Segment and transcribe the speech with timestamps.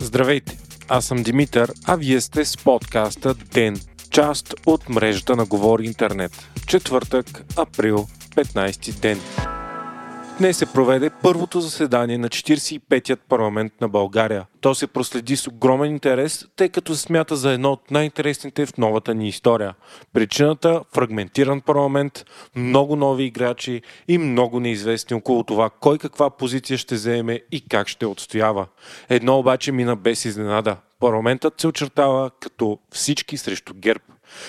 [0.00, 3.80] Здравейте, аз съм Димитър, а вие сте с подкаста ДЕН,
[4.10, 6.48] част от мрежата на Говори Интернет.
[6.66, 9.20] Четвъртък, април, 15 ден.
[10.38, 14.46] Днес се проведе първото заседание на 45-ят парламент на България.
[14.60, 18.78] То се проследи с огромен интерес, тъй като се смята за едно от най-интересните в
[18.78, 19.74] новата ни история.
[20.12, 22.24] Причината– фрагментиран парламент,
[22.56, 27.88] много нови играчи и много неизвестни около това кой каква позиция ще заеме и как
[27.88, 28.66] ще отстоява.
[29.08, 30.76] Едно обаче мина без изненада.
[31.00, 34.04] Парламентът се очертава като всички срещу ГЕРБ.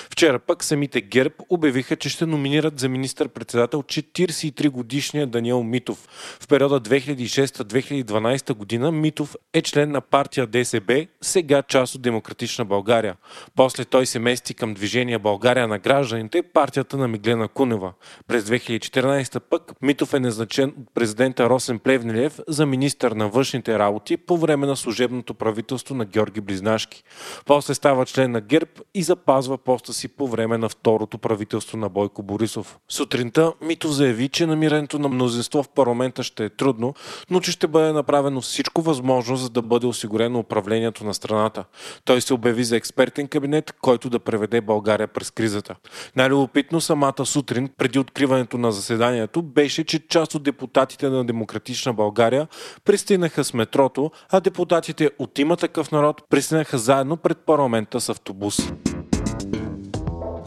[0.10, 6.08] Вчера пък самите ГЕРБ обявиха, че ще номинират за министър-председател 43 годишния Даниел Митов.
[6.42, 13.16] В периода 2006-2012 година Митов е член на партия ДСБ, сега част от Демократична България.
[13.56, 17.94] После той се мести към Движение България на гражданите, партията на Миглена Кунева.
[18.28, 24.18] През 2014 пък Митов е назначен от президента Росен Плевнелев за министър на външните работи
[24.18, 27.04] по време на служебното правителство на Георги Близнашки.
[27.46, 31.90] После става член на ГЕРБ и запазва поста си по време на второто правителство на
[31.90, 32.78] Бойко Борисов.
[32.90, 36.94] Сутринта Митов заяви, че намирането на мнозинство в парламента ще е трудно,
[37.30, 41.66] но че ще бъде направено всичко възможно, за да бъде осигурено управлението на страната.
[42.06, 45.76] Той се обяви за експертен кабинет, който да преведе България през кризата.
[46.16, 52.48] Най-любопитно самата сутрин, преди откриването на заседанието, беше, че част от депутатите на Демократична България
[52.86, 58.60] пристигнаха с метрото, а депутатите от има такъв народ пристигнаха заедно пред парламента с автобус.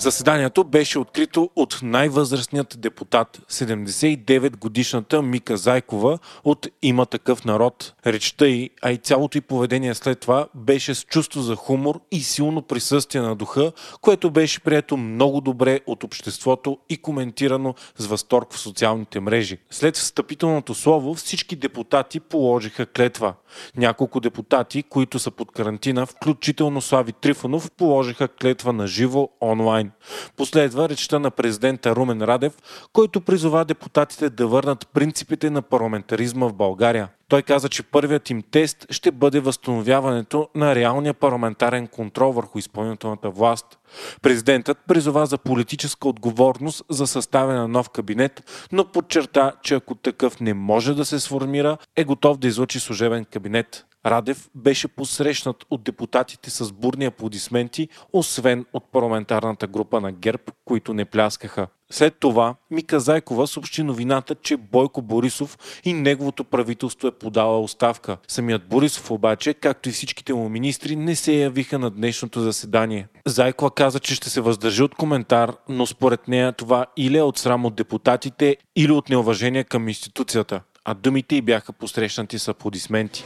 [0.01, 7.95] Заседанието беше открито от най-възрастният депутат, 79-годишната Мика Зайкова от Има такъв народ.
[8.07, 12.21] Речта й, а и цялото й поведение след това беше с чувство за хумор и
[12.21, 18.53] силно присъствие на духа, което беше прието много добре от обществото и коментирано с възторг
[18.53, 19.59] в социалните мрежи.
[19.71, 23.35] След встъпителното слово всички депутати положиха клетва.
[23.77, 29.88] Няколко депутати, които са под карантина, включително Слави Трифонов, положиха клетва на живо онлайн.
[30.37, 32.53] Последва речта на президента Румен Радев,
[32.93, 37.09] който призова депутатите да върнат принципите на парламентаризма в България.
[37.29, 43.31] Той каза, че първият им тест ще бъде възстановяването на реалния парламентарен контрол върху изпълнителната
[43.31, 43.79] власт.
[44.23, 50.41] Президентът призова за политическа отговорност за съставяне на нов кабинет, но подчерта, че ако такъв
[50.41, 53.85] не може да се сформира, е готов да излучи служебен кабинет.
[54.07, 60.95] Радев беше посрещнат от депутатите с бурни аплодисменти, освен от парламентарната група на ГЕРБ, които
[60.95, 61.67] не пляскаха.
[61.93, 68.17] След това Мика Зайкова съобщи новината, че Бойко Борисов и неговото правителство е подала оставка.
[68.29, 73.09] Самият Борисов обаче, както и всичките му министри, не се явиха на днешното заседание.
[73.27, 77.39] Зайкова каза, че ще се въздържи от коментар, но според нея това или е от
[77.39, 80.61] срам от депутатите, или от неуважение към институцията.
[80.85, 83.25] А думите й бяха посрещнати с аплодисменти.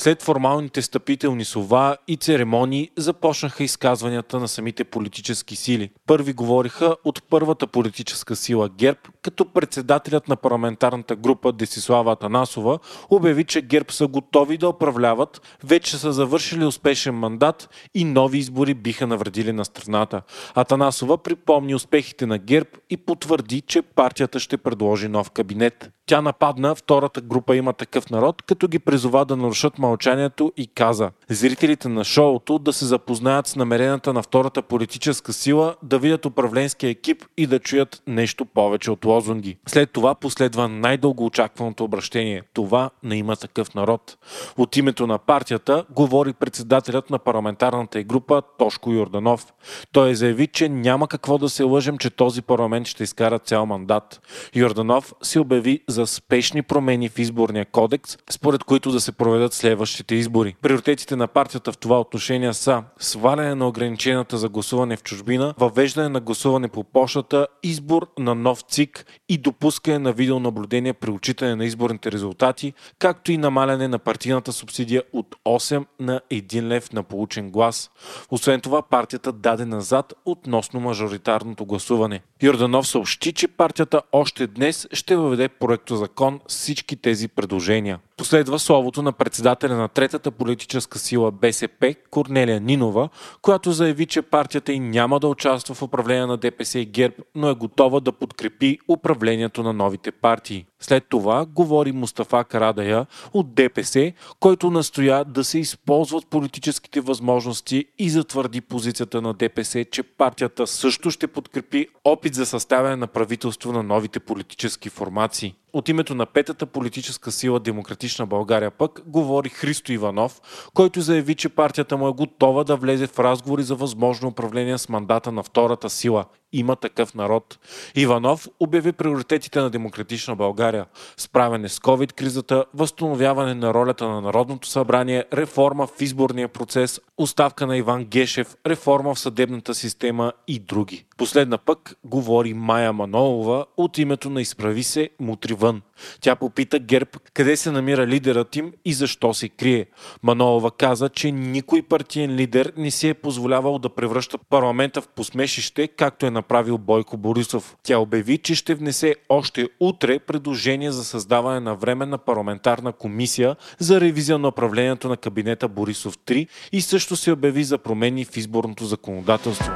[0.00, 5.90] След формалните стъпителни слова и церемонии започнаха изказванията на самите политически сили.
[6.06, 12.78] Първи говориха от първата политическа сила ГЕРБ, като председателят на парламентарната група Десислава Атанасова
[13.10, 18.74] обяви, че ГЕРБ са готови да управляват, вече са завършили успешен мандат и нови избори
[18.74, 20.22] биха навредили на страната.
[20.54, 25.90] Атанасова припомни успехите на ГЕРБ и потвърди, че партията ще предложи нов кабинет.
[26.06, 31.10] Тя нападна втората група има такъв народ, като ги призова да нарушат мълчанието и каза
[31.34, 36.90] зрителите на шоуто да се запознаят с намерената на втората политическа сила, да видят управленския
[36.90, 39.56] екип и да чуят нещо повече от лозунги.
[39.66, 42.42] След това последва най-дълго очакваното обращение.
[42.54, 44.18] Това не има такъв народ.
[44.56, 49.46] От името на партията говори председателят на парламентарната група Тошко Йорданов.
[49.92, 54.20] Той заяви, че няма какво да се лъжем, че този парламент ще изкара цял мандат.
[54.54, 60.14] Йорданов се обяви за спешни промени в изборния кодекс, според които да се проведат следващите
[60.14, 60.56] избори.
[60.62, 66.08] Приоритетите на партията в това отношение са сваляне на ограниченията за гласуване в чужбина, въвеждане
[66.08, 71.64] на гласуване по почтата, избор на нов ЦИК и допускане на видеонаблюдение при отчитане на
[71.64, 77.50] изборните резултати, както и намаляне на партийната субсидия от 8 на 1 лев на получен
[77.50, 77.90] глас.
[78.30, 82.20] Освен това, партията даде назад относно мажоритарното гласуване.
[82.42, 87.98] Йорданов съобщи, че партията още днес ще въведе проекто закон всички тези предложения.
[88.20, 93.08] Последва словото на председателя на третата политическа сила БСП Корнелия Нинова,
[93.42, 97.48] която заяви, че партията й няма да участва в управление на ДПС и ГЕРБ, но
[97.48, 100.66] е готова да подкрепи управлението на новите партии.
[100.80, 108.10] След това говори Мустафа Карадая от ДПС, който настоя да се използват политическите възможности и
[108.10, 113.82] затвърди позицията на ДПС, че партията също ще подкрепи опит за съставяне на правителство на
[113.82, 115.54] новите политически формации.
[115.72, 120.40] От името на петата политическа сила Демократична България пък говори Христо Иванов,
[120.74, 124.88] който заяви, че партията му е готова да влезе в разговори за възможно управление с
[124.88, 127.58] мандата на втората сила има такъв народ.
[127.94, 130.86] Иванов обяви приоритетите на Демократична България.
[131.16, 137.76] Справяне с COVID-кризата, възстановяване на ролята на Народното събрание, реформа в изборния процес, оставка на
[137.76, 141.04] Иван Гешев, реформа в съдебната система и други.
[141.16, 145.82] Последна пък говори Майя Манолова от името на Изправи се, мутри вън.
[146.20, 149.86] Тя попита Герб къде се намира лидерът им и защо се крие.
[150.22, 155.88] Манолова каза, че никой партиен лидер не си е позволявал да превръща парламента в посмешище,
[155.88, 157.76] както е направил Бойко Борисов.
[157.82, 164.00] Тя обяви, че ще внесе още утре предложение за създаване на временна парламентарна комисия за
[164.00, 168.84] ревизия на управлението на кабинета Борисов 3 и също се обяви за промени в изборното
[168.84, 169.72] законодателство.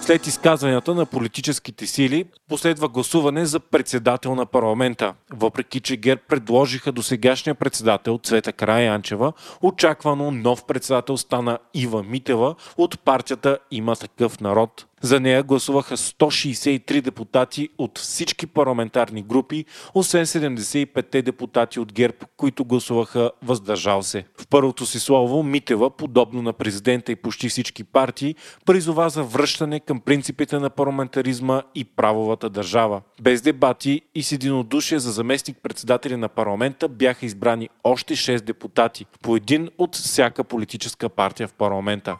[0.00, 5.14] След изказванията на политическите сили последва гласуване за председател на парламента.
[5.32, 9.32] Въпреки, че ГЕРБ предложиха до сегашния председател Цвета Караянчева,
[9.62, 14.86] очаквано нов председател стана Ива Митева от партията Има такъв народ.
[15.00, 19.64] За нея гласуваха 163 депутати от всички парламентарни групи,
[19.94, 24.24] освен 75 депутати от ГЕРБ, които гласуваха въздържал се.
[24.40, 28.34] В първото си слово Митева, подобно на президента и почти всички партии,
[28.66, 33.02] призова за връщане към принципите на парламентаризма и правовата държава.
[33.22, 39.06] Без дебати и с единодушие за заместник председатели на парламента бяха избрани още 6 депутати,
[39.22, 42.16] по един от всяка политическа партия в парламента.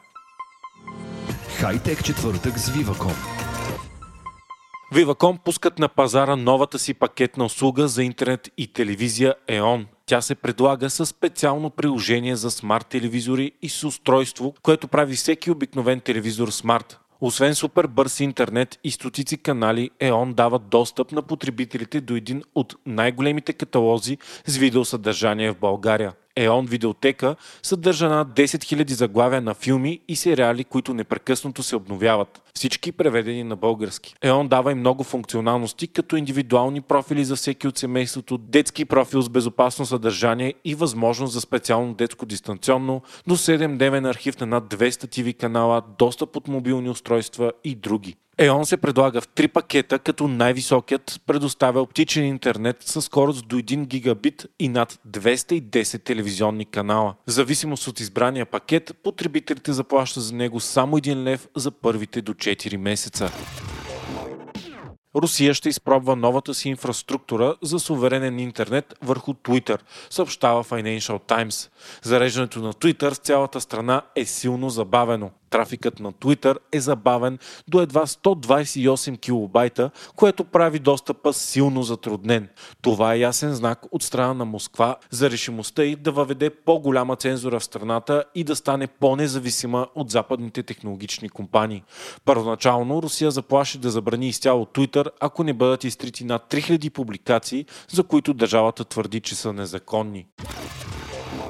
[1.60, 3.14] Хайтек четвъртък с Viva.com
[4.94, 9.86] Viva.com пускат на пазара новата си пакетна услуга за интернет и телевизия EON.
[10.06, 15.50] Тя се предлага със специално приложение за смарт телевизори и с устройство, което прави всеки
[15.50, 17.00] обикновен телевизор смарт.
[17.20, 22.76] Освен супер бърз интернет и стотици канали, EON дават достъп на потребителите до един от
[22.86, 26.12] най-големите каталози с видеосъдържание в България.
[26.38, 32.42] ЕОН Видеотека съдържа над 10 000 заглавия на филми и сериали, които непрекъснато се обновяват.
[32.54, 34.14] Всички преведени на български.
[34.22, 39.28] ЕОН дава и много функционалности, като индивидуални профили за всеки от семейството, детски профил с
[39.28, 45.34] безопасно съдържание и възможност за специално детско дистанционно, до 7-дневен архив на над 200 TV
[45.34, 48.16] канала, достъп от мобилни устройства и други.
[48.38, 53.86] EON се предлага в три пакета, като най-високият предоставя оптичен интернет със скорост до 1
[53.86, 57.14] гигабит и над 210 телевизионни канала.
[57.26, 62.34] В зависимост от избрания пакет, потребителите заплащат за него само 1 лев за първите до
[62.34, 63.30] 4 месеца.
[65.16, 69.78] Русия ще изпробва новата си инфраструктура за суверенен интернет върху Twitter,
[70.10, 71.70] съобщава Financial Times.
[72.02, 75.30] Зареждането на Twitter с цялата страна е силно забавено.
[75.50, 82.48] Трафикът на Twitter е забавен до едва 128 килобайта, което прави достъпа силно затруднен.
[82.82, 87.60] Това е ясен знак от страна на Москва за решимостта й да въведе по-голяма цензура
[87.60, 91.82] в страната и да стане по-независима от западните технологични компании.
[92.24, 98.02] Първоначално Русия заплаши да забрани изцяло Twitter, ако не бъдат изтрити над 3000 публикации, за
[98.02, 100.26] които държавата твърди, че са незаконни.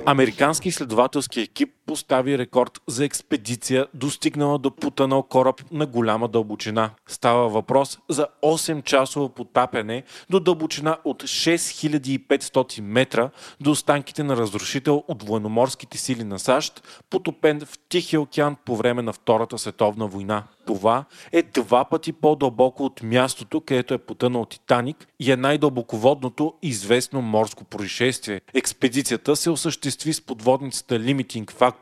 [0.06, 6.90] Американски изследователски екип постави рекорд за експедиция, достигнала до потънал кораб на голяма дълбочина.
[7.06, 15.22] Става въпрос за 8-часово потапяне до дълбочина от 6500 метра до останките на разрушител от
[15.22, 20.44] военноморските сили на САЩ, потопен в Тихия океан по време на Втората световна война.
[20.66, 27.22] Това е два пъти по-дълбоко от мястото, където е потънал Титаник и е най-дълбоководното известно
[27.22, 28.40] морско происшествие.
[28.54, 31.77] Експедицията се осъществи с подводницата Limiting Factor,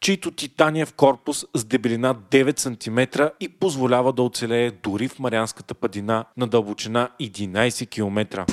[0.00, 6.24] чийто титаниев корпус с дебелина 9 см и позволява да оцелее дори в Марианската падина
[6.36, 8.44] на дълбочина 11 км.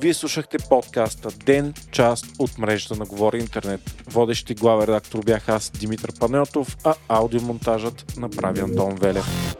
[0.00, 3.80] Вие слушахте подкаста Ден, част от мрежата на Говори Интернет.
[4.06, 9.56] Водещи главен редактор бях аз, Димитър Панелтов, а аудиомонтажът направи Антон Велев.